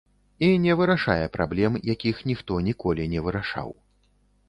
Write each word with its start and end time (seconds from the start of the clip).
І 0.45 0.47
не 0.63 0.77
вырашае 0.79 1.19
праблем, 1.37 1.71
якіх 1.93 2.25
ніхто 2.33 2.53
ніколі 2.71 3.09
не 3.17 3.27
вырашаў. 3.29 3.69